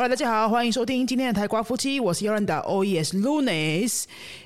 [0.00, 2.62] Hola，大家好，欢迎收听今天的台瓜夫妻，我是 Yolanda。
[2.62, 4.04] Oyes lunes,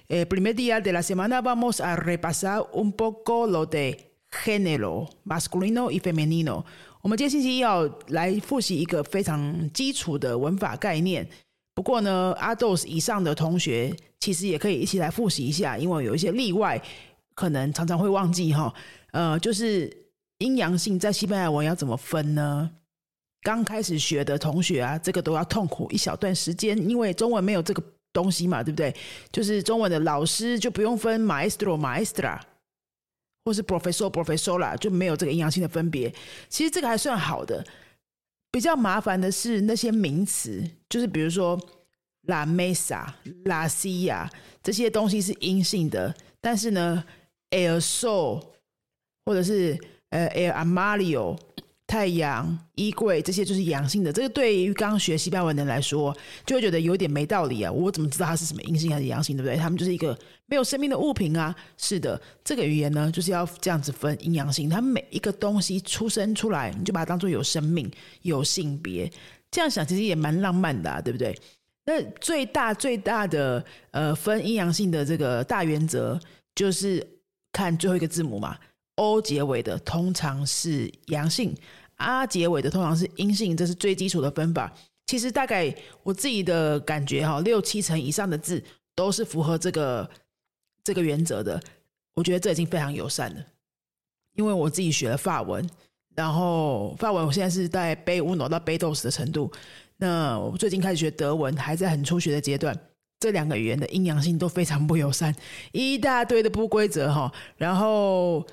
[0.09, 1.43] el primer día de la semana.
[1.43, 3.98] Vamos a repasar un poco lo de
[4.30, 6.64] género masculino y femenino。
[7.02, 11.29] 我们今天星期一要来复习一个非常基础的文法概念。
[11.75, 16.80] 不过呢，阿豆以上的同学其实也可以一起来复习一下，因为有一些例外，
[17.34, 18.73] 可能常常会忘记哈。
[19.11, 19.95] 呃，就是
[20.39, 22.71] 阴阳性在西班牙文要怎么分呢？
[23.43, 27.82] 刚开始学的同学啊，这个都要痛苦一小段时间，因为中文没有这个
[28.13, 28.95] 东西嘛，对不对？
[29.32, 32.41] 就是中文的老师就不用分 maestro maestra，
[33.45, 36.15] 或是 professor professor 啦，就没有这个阴阳性的分别。
[36.48, 37.67] 其实这个还算好的，
[38.53, 41.59] 比较麻烦的是那些名词，就是比如说
[42.29, 43.05] la mesa
[43.45, 44.29] la silla
[44.62, 47.05] 这些东西是阴性的，但是呢
[47.51, 48.41] ，el sol
[49.25, 49.77] 或者是
[50.11, 51.37] 呃 el armario。
[51.92, 57.71] 太阳、衣柜这些就是阳性的，这个对于刚学西班牙文的人来说，就会觉得有点没道理啊！
[57.71, 59.59] 我怎么知道它是什么阴性还是阳性，对不对？
[59.59, 61.55] 他们就是一个没有生命的物品啊！
[61.77, 64.71] 是的，这个语言呢，就是要这样子分阴阳性。
[64.71, 67.91] 它每一个东西出生出来，你就把它当做有生命、
[68.23, 69.12] 有性别。
[69.51, 71.39] 这样想其实也蛮浪漫的，啊，对不对？
[71.84, 76.19] 那最大最大的呃分阴阳性的这个大原则，
[76.55, 77.06] 就是
[77.53, 78.56] 看最后一个字母嘛
[78.95, 81.55] ，O 结尾的通常是阳性。
[81.97, 84.73] 啊，结尾的通常是阴性，这是最基础的分法。
[85.07, 88.62] 其实大概我自己的感觉哈，六七成以上的字
[88.95, 90.09] 都是符合这个
[90.83, 91.61] 这个原则的。
[92.15, 93.45] 我觉得这已经非常友善了，
[94.34, 95.69] 因为我自己学了法文，
[96.15, 99.51] 然后法文我现在是在背乌诺到背豆斯的程度。
[99.97, 102.77] 那最近开始学德文，还在很初学的阶段。
[103.21, 105.34] 这两个语言的阴阳性都非常不友善，
[105.71, 107.33] 一大堆的不规则哈。
[107.56, 108.45] 然后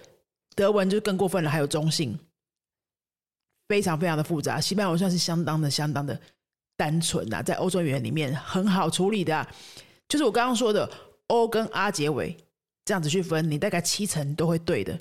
[0.56, 2.18] 德文就更过分了，还有中性。
[3.70, 6.20] 非常非常的复杂，西班牙文算是相当的、相当的
[6.76, 9.48] 单纯啊，在欧洲语言里面很好处理的，
[10.08, 10.92] 就是我刚刚说的
[11.28, 12.36] O 跟 R 结尾
[12.84, 14.98] 这样子去分，你大概七成都会对的。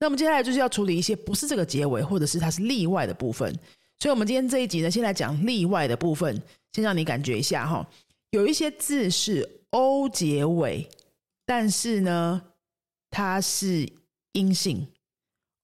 [0.00, 3.52] 那我们接下来就是要处理一些不是这个结尾，或者是它是例外的部分。
[3.98, 6.40] 所以，我们今天这一集呢，先来讲例外的部分，
[6.72, 7.86] 先让你感觉一下哈，
[8.30, 10.88] 有一些字是 O 结尾，
[11.44, 12.40] 但是呢，
[13.10, 13.86] 它是
[14.32, 14.88] 阴性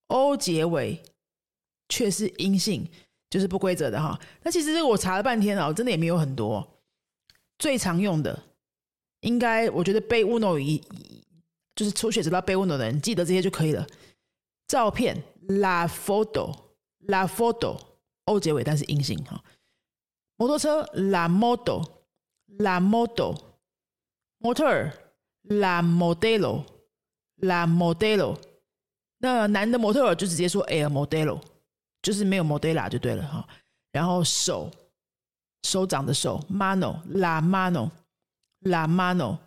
[0.09, 1.00] ，O 结尾。
[1.89, 2.89] 却是阴性，
[3.31, 4.19] 就是不规则的哈。
[4.43, 6.67] 那其实这个我查了半天啊，真的也没有很多。
[7.59, 8.43] 最常用的，
[9.21, 10.83] 应该我觉得背 uno 一
[11.75, 13.87] 就是初学知道背 uno 的人，记得这些就可以了。
[14.67, 19.43] 照片 la photo，la photo，o 结尾但是阴性哈。
[20.37, 23.37] 摩托车 la model，la model，
[24.39, 24.93] 模特儿
[25.44, 28.37] la modelo，la modelo。
[29.19, 31.41] 那男的模特儿就直接说 el modelo。
[32.04, 33.48] 就是没有 modella 就对了哈，
[33.91, 34.70] 然后手
[35.62, 37.91] 手掌的手 mano la mano
[38.60, 39.38] la mano，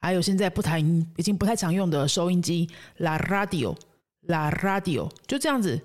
[0.00, 0.84] 还有现在不谈
[1.16, 2.68] 已经不太常用的收音机
[2.98, 3.76] la radio
[4.26, 5.80] la radio，就这样子，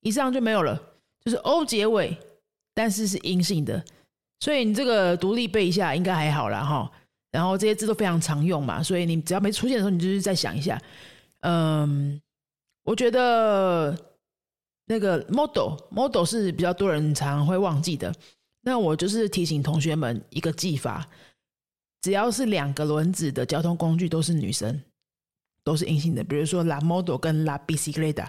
[0.00, 0.76] 以上就没有了，
[1.24, 2.18] 就是 o 结尾，
[2.74, 3.84] 但是是阴性的，
[4.40, 6.90] 所以你这个独立背一下应该还好啦哈。
[7.30, 10.82] 然后这些字都非常常用嘛，所以你只要没出现的时候，你就是再想一下，
[11.42, 12.20] 嗯，
[12.82, 13.96] 我觉得。
[14.90, 18.12] 那个 model model 是比较多人常会忘记的，
[18.62, 21.08] 那我就是提醒同学们一个记法：
[22.00, 24.82] 只要是两个轮子的交通工具都是女生，
[25.62, 26.24] 都是阴性的。
[26.24, 28.26] 比如说 la model 跟 la bicicleta，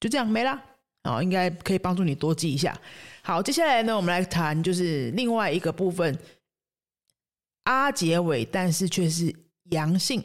[0.00, 0.62] 就这样没啦。
[1.04, 2.78] 哦，应该可以帮助你多记一下。
[3.22, 6.18] 好，接下来呢，我们来谈就是另外一个部分
[7.62, 9.34] ，r 结尾但是却是
[9.70, 10.22] 阳性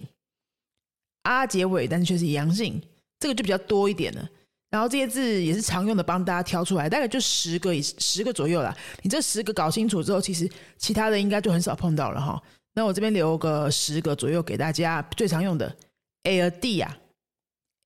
[1.24, 2.82] ，r 结尾但是却是阳性，
[3.20, 4.30] 这个就比较多一点了。
[4.70, 8.76] 然后这些字也是常用的，帮大家挑出来，大概就十个以十个左右啦。
[9.02, 10.48] 你这十个搞清楚之后，其实
[10.78, 12.40] 其他的应该就很少碰到了哈。
[12.74, 15.76] 那我这边留个十个左右给大家，最常用的
[16.24, 16.98] air d 啊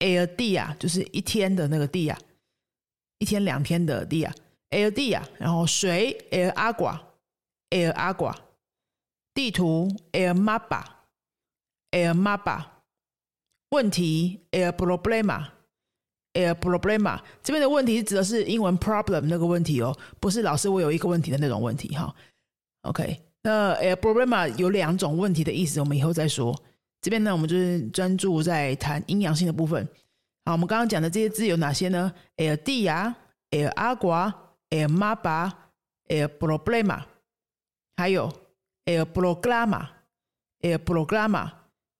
[0.00, 2.18] ，air d 啊，就是一天的那个 d 啊，
[3.18, 4.34] 一天两天的 d 啊
[4.68, 8.36] ，air d 啊，然后水 air agua，air agua，
[9.32, 12.62] 地图 air mapa，air mapa，
[13.70, 15.48] 问题 air problema。
[16.34, 22.14] A problema 这边的问题是指的是英文 problem 那个问题哦，不是老师我有一个问题的那种问题哈。
[22.82, 26.54] OK，那 a problema 有两种问题的意思，我们以后再说。
[27.00, 29.88] 这边呢，我们就是专注在谈阴阳性的部分。
[30.44, 37.02] 好，我们刚刚讲的这些字有哪些呢？el dia，el agua，el mapa，el problema，
[37.96, 38.32] 还有
[38.86, 41.50] el programa，el programa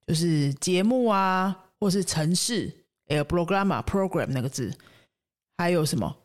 [0.06, 2.83] 就是节目啊，或是城市。
[3.08, 4.76] Air programa program 那个字，
[5.56, 6.16] 还有什么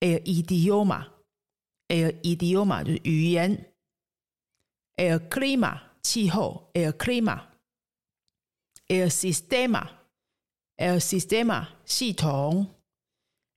[0.00, 3.72] air idioma，air idioma 就是语言
[4.96, 7.48] ，air clima 气候，air clima，air
[9.08, 12.74] systema，air systema 系统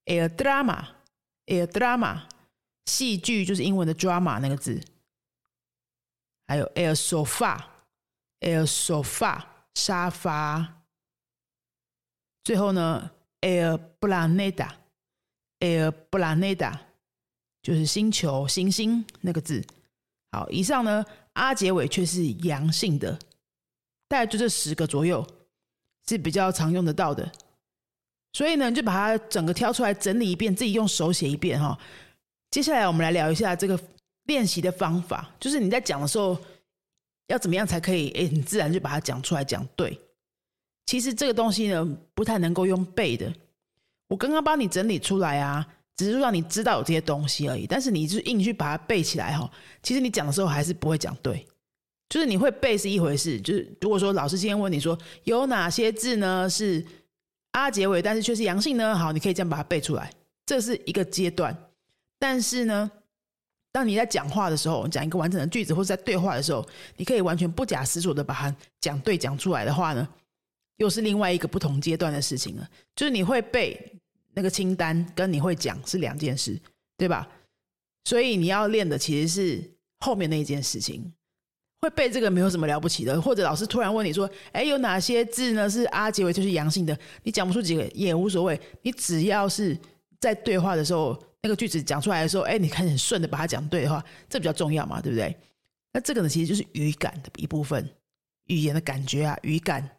[0.05, 2.27] ，air drama，air drama
[2.85, 4.81] 戏剧就是英文的 drama 那个字，
[6.47, 9.43] 还有 air sofa，air sofa
[9.73, 10.76] 沙发，
[12.47, 13.11] 最后呢
[13.41, 16.79] ，air planeta，air planeta。
[17.61, 19.61] 就是星球、星星那个字。
[20.31, 23.11] 好，以上呢，阿结尾却是阳性的，
[24.07, 25.27] 大概就这十个左右
[26.07, 27.29] 是比较常用得到的。
[28.31, 31.77] 所以呢，就把它整个挑出来整理一遍，自己用手写一遍哈。
[32.49, 33.77] 接下来我们来聊一下这个
[34.23, 36.39] 练习的方法，就是你在讲的时候
[37.27, 39.99] 要怎么样才可以诶很自然就把它讲出来讲对。
[40.87, 43.31] 其实这个东西呢，不太能够用背的。
[44.07, 45.63] 我刚刚帮你整理出来啊。
[45.97, 49.49] 只是让你知道有这些东西而已，但是你就硬去把它背起来哈，
[49.81, 51.43] 其实你讲的时候还是不会讲对。
[52.07, 56.85] 就是你会背是一回事，就是如果说老师今天问你说有哪些字呢是
[57.49, 58.95] 啊结尾，但是却是阳性呢？
[58.95, 60.13] 好，你可以这样把它背出来，
[60.45, 61.57] 这是一个阶段。
[62.19, 62.91] 但是呢，
[63.71, 66.63] 当你在讲话的时候，讲一个完整的句子或者在对话的时候，
[66.95, 70.07] 你可以完全不假思索的把它讲对讲出来的话呢，
[70.77, 72.67] 又是另外一个不同阶段的事情了。
[72.95, 73.93] 就是你会背。
[74.33, 76.55] 那个清单跟你会讲是两件事，
[76.95, 77.27] 对吧？
[78.05, 79.71] 所以你要练的其实是
[80.01, 81.11] 后面那一件事情。
[81.81, 89.75] 会背这个没有什么了不起的，或者老师突然问你说：“哎，有哪些字呢是阿结尾就是阳性的？”你讲不出几个也无所谓，你只要是
[90.19, 95.35] 在对话的时候，那个句子讲出来的时候，哎，你看很顺的把它讲对的话，这比较重要嘛，对不对？
[95.93, 97.89] 那这个呢，其实就是语感的一部分，
[98.49, 99.96] 语言的感觉啊，语感。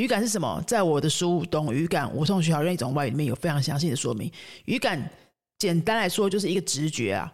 [0.00, 0.64] 语感是什么？
[0.66, 4.32] 在我的书《懂语感：无痛学好任意一种外语》里面有非常详细的说明。
[4.64, 4.98] 语感
[5.58, 7.30] 简单来说就是一个直觉啊，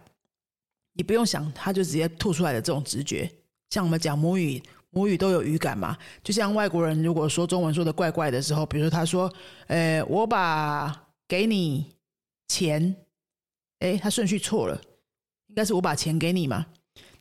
[0.91, 3.31] 你不用想，它就直接吐出来的这种直觉。
[3.69, 5.97] 像我们讲母语，母语都有语感嘛。
[6.21, 9.33] 就像外国人如果说中文说的怪怪的时候，比如说他说
[9.67, 11.85] ：“呃，我把给你
[12.49, 12.93] 钱。”
[13.79, 14.75] 哎，他顺序错了，
[15.47, 16.65] 应该是我把钱给你嘛。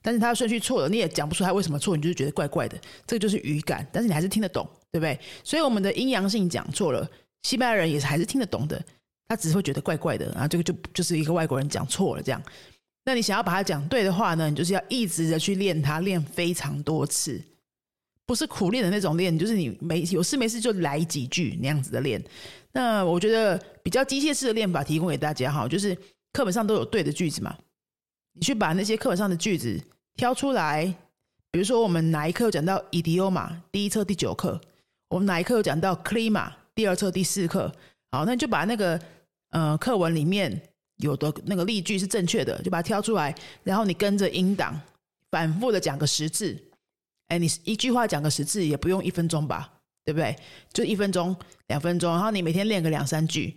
[0.07, 2.79] 但是他顺序错了，你也讲不出他为什么错，你就是觉得怪怪的。
[3.05, 4.65] 这个就是语感，但是你还是听得懂。
[4.93, 5.19] 对不对？
[5.45, 7.07] 所以我们的阴阳性讲错了，
[7.43, 8.83] 西班牙人也是还是听得懂的，
[9.29, 10.49] 他只是会觉得怪怪的啊。
[10.49, 12.43] 这个就就是一个外国人讲错了这样。
[13.05, 17.39] 那你想要把它讲对的话呢，你就是要一直的去练它，练非常多次，
[18.25, 22.23] 不是苦练的那种练，就是你没有事没事就来几句那样子的练。
[22.73, 25.95] 那我觉得比较机械式的练法提供给大家哈，就是
[26.33, 27.55] 课本上都有对的句子嘛，
[28.33, 29.79] 你去把那些课本上的句子
[30.17, 30.87] 挑出来，
[31.51, 34.59] 比如说我们哪一课讲到 idioma，第一册第九课。
[35.09, 36.51] 我们哪一课有讲到 clima？
[36.75, 37.73] 第二册第四课，
[38.11, 39.01] 好，那你就把那个
[39.51, 40.61] 呃课文里面
[40.97, 44.79] 有的那个例句是正确的，就把它挑出来，然后你跟着音档
[45.31, 46.55] 反复的讲个十次。
[47.29, 49.73] 哎，你一句话讲个十次也不用一分钟吧？
[50.05, 50.37] 对不对？
[50.73, 51.35] 就一分钟、
[51.69, 53.55] 两分钟，然后你每天练个两三句，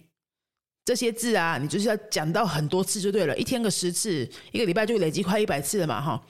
[0.86, 6.24] 这些字啊，你就是要讲到很多次就对了，一天个十次，一个礼拜就累积快一百次了嘛，哈。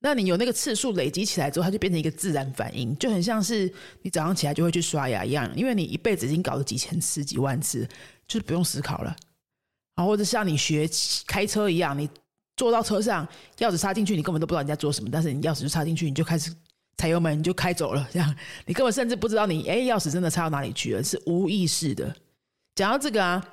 [0.00, 3.72] 那你有那个次数累积起来之后，它就变成一个自然反应，就很像是
[4.02, 7.84] 你早上起来就会去刷牙一样，因为你一辈子已经搞了几千次、几万次，
[8.26, 9.16] 就是不用思考了。
[9.94, 10.88] 啊，或者像你学
[11.26, 12.08] 开车一样，你
[12.56, 13.26] 坐到车上，
[13.56, 16.54] 钥匙插进去，你根本都不知道你在做什么，但是你钥匙就插进去，你就开始
[16.98, 18.08] 踩油门，你就开走了。
[18.12, 18.36] 这样，
[18.66, 22.14] 你根本甚至不知道你哎，钥匙真的插到哪里去了，是无意识的。
[22.76, 23.44] 讲到这个啊，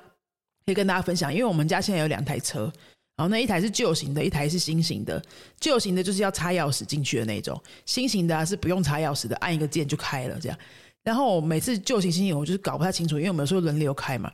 [0.64, 2.72] 可以跟大家分享，因为我们家现在有两台车。
[3.16, 5.22] 然后那一台是旧型的，一台是新型的。
[5.58, 10.58] 旧型的就是要插钥匙进去的那种，新型的是不用插钥匙的，按一个键就开了这样。
[11.02, 14.30] 然后每次旧型新型我就是搞不太清楚，因为我们有时候轮流开嘛，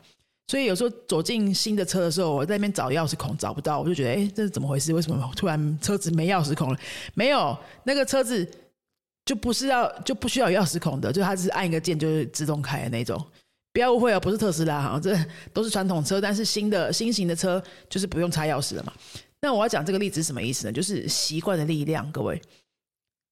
[0.48, 4.92] 所以有时候走进新的车的时候，我在那边找钥匙孔找不到，我就觉得哎，这是怎么回事？
[4.92, 6.78] 为什么突然车子没钥匙孔了？
[7.14, 8.50] 没有，那个车子
[9.24, 13.24] 就不是要就不需要钥匙孔的，就它只是按一个键就是自动开的那种。
[13.72, 15.16] 不要误会哦，不是特斯拉哈，这
[15.52, 18.92] 都是传统车，但是新的新型的车就是不用插钥匙了嘛。
[19.40, 20.72] 那我要讲这个例子什么意思呢？
[20.72, 22.40] 就是习惯的力量，各位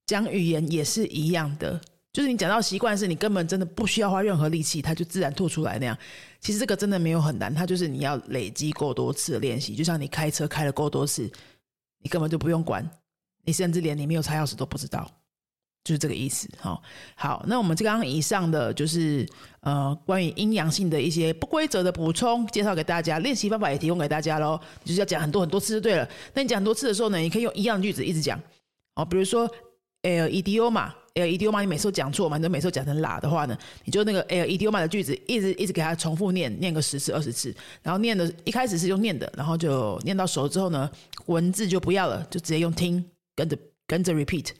[0.06, 1.80] 讲语言也是一样的，
[2.12, 5.96] 就是你讲到习惯是你根本真的不需要花任何力气，它就自然吐出来那样。
[6.40, 11.30] 其实这个真的没有很难，它就是你要累积够多次的练习，就像你开车开了够多次，
[12.02, 12.88] 你根本就不用管，
[13.44, 15.08] 你甚至连你没有插钥匙都不知道。
[15.82, 16.80] 就是这个意思，哈。
[17.14, 19.26] 好，那我们刚刚以上的就是
[19.60, 24.60] 呃关于阴阳性的一些不规则的补充介绍给大家，练习方法也提供给大家喽。
[24.84, 26.08] 就是要讲很多很多次就对了。
[26.34, 28.40] 那你讲很多次的时候呢，你可以用一样的句子一直讲，
[28.94, 29.48] 哦，比如说
[30.02, 40.88] el idioma L idioma 你每次都讲错嘛，你每次都讲成啦的话呢，你就那个 L idioma 的句子一直一直给他重复念，念个十次二十次，然后念的一开始是用念的，然后就念到熟之后呢，
[41.26, 43.58] 文字就不要了，就直接用听跟着
[43.88, 44.50] 跟着 repeat，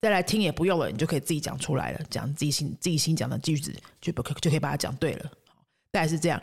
[0.00, 5.30] 再来听也不用了，你就可以自己讲出来了，讲自己心自己心讲的句子就不就可以把它讲对了。
[5.90, 6.40] 大概是这样，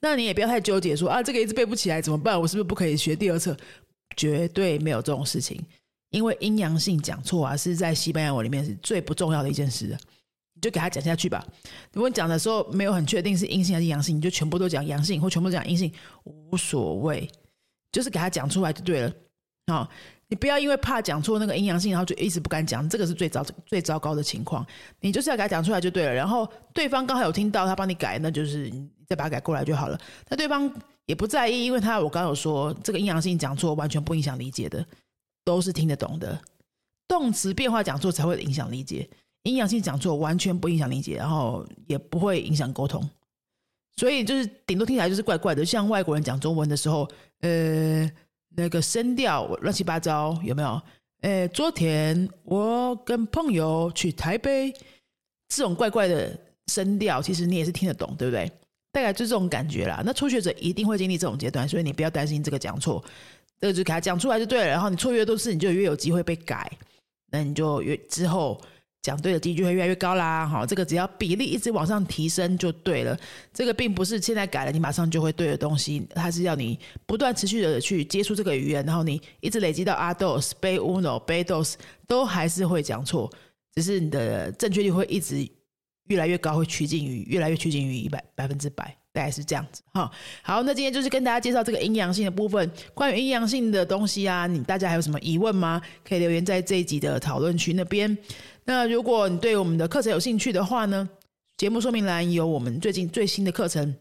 [0.00, 2.38] 那你也不要太纠结，说啊，这个一直背不起来怎么办？
[2.38, 3.56] 我是不是不可以学第二册？
[4.16, 5.58] 绝对没有这种事情，
[6.10, 9.96] 因为阴阳性讲错啊，是在西班牙文里面是最不重要的一件事。
[10.54, 11.46] 你就给他讲下去吧。
[11.92, 15.90] 如果你讲的时候没有很确定是阴性还是阳性，你就全部都讲阳性或全部讲阴性，
[16.24, 17.30] 无所谓，
[17.92, 19.12] 就是给他讲出来就对了。
[19.68, 19.88] 好。
[20.30, 24.64] 你不要因为怕讲错那个阴阳性，然后就一直不敢讲，这个是最糟最糟糕的情况。
[25.00, 26.12] 你就是要给他讲出来就对了。
[26.12, 29.98] 然后对方刚好有听到，他帮你改，那就是你再把它改过来就好了。
[30.28, 30.70] 那对方
[31.06, 34.84] 也不在意，因为他我刚有说，这个阴阳性讲错完全不影响理解的，
[35.44, 36.38] 都是听得懂的。
[37.06, 39.08] 动词变化讲错才会影响理解，
[39.44, 43.02] 阴阳性讲错完全不影响理解，然后也不会影响沟通。
[43.96, 47.08] 所以就是顶多听起来就是怪怪的，像外国人讲中文的时候，
[47.40, 48.10] 呃。
[48.56, 50.80] 那个声调乱七八糟，有没有？
[51.22, 54.72] 诶，昨天我跟朋友去台北，
[55.48, 58.50] 这种怪怪的声调，其实你也是听得懂，对不对？
[58.92, 60.02] 大概就这种感觉啦。
[60.04, 63.04] 那初学者一定会经历这种阶段，所以你不要担心这个讲错，
[63.60, 64.66] 这个就给他讲出来就对了。
[64.66, 66.70] 然后你错越多次，你就越有机会被改，
[67.30, 68.60] 那你就越之后。
[69.00, 73.16] 讲对的几率会越来越高啦，好，这个只要比例一直往上提升就对了。
[73.54, 81.74] 这个并不是现在改了你马上就会对的东西，它是要你不断持续的去接触这个语言，然后你一直累积到阿 dos、贝 uno、贝 dos
[82.06, 83.32] 都还是会讲错，
[83.76, 85.48] 只是你的正确率会一直
[86.08, 88.97] 越来越高，会趋近于越来越趋近于一百百分之百。
[89.12, 90.10] 大概是这样子哈，
[90.42, 92.70] 好，那今天就是跟大家介绍这个阴阳性的部分。
[92.94, 95.80] 关于阴阳性的东西啊，你大家还有什么疑问吗？
[96.06, 98.16] 可以留言在这一集的讨论区那边。
[98.64, 101.08] 那如果你对我们的课程有兴趣的话呢，
[101.56, 103.96] 节目说明栏有我们最近最新的课程。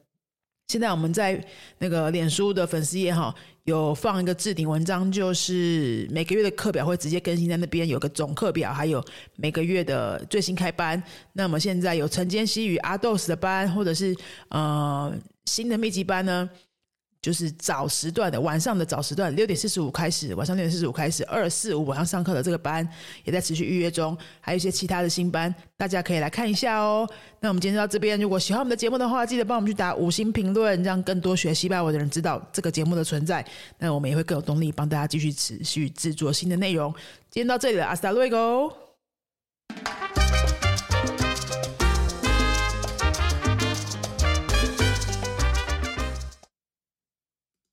[0.67, 1.41] 现在我们在
[1.77, 3.33] 那个脸书的粉丝页哈，
[3.63, 9.01] 有放一个置顶文章，就是每个月的课表会直接更新在那边，有个总课表，还有
[9.37, 11.01] 每个月的最新开班。
[11.31, 14.13] 那么现在有晨间西与阿豆斯的班，或者是
[14.49, 15.13] 呃
[15.45, 16.49] 新的密集班呢？
[17.21, 22.87] 就是早时段的晚上的早时段，六点四十五开始，晚上六点四十五开始，二四五晚上上课的这个班
[23.23, 27.09] 也在持续预约中，还有一些其他的新班，大家可以来看一下哦。
[27.39, 33.45] 那我们今天到这边，如果喜欢我们的节目的话，记得帮我们去打五星评论，让更多学西班牙文的人知道这个节目的存在。
[33.77, 36.93] 那我们也会更有动力帮大家继续持续制作新的内容。
[37.29, 38.71] 今天到这里了，阿斯达瑞 o